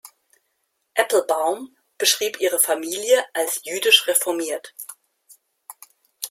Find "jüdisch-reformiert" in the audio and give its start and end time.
3.65-4.73